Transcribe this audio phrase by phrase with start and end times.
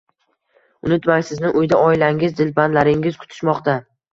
[0.87, 3.79] Unutmang, sizni uyda oilangiz, dilbandlaringiz kutishmoqda.